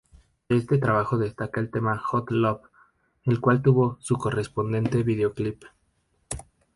De 0.49 0.57
este 0.57 0.79
trabajo 0.79 1.19
destaca 1.19 1.61
el 1.61 1.69
tema 1.69 1.95
"Hot 1.99 2.31
Love", 2.31 2.63
el 3.25 3.39
cual 3.39 3.61
tuvo 3.61 3.97
su 3.99 4.15
correspondiente 4.17 5.03
videoclip. 5.03 5.63